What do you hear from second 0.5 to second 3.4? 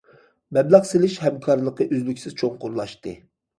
مەبلەغ سېلىش ھەمكارلىقى ئۈزلۈكسىز چوڭقۇرلاشتى.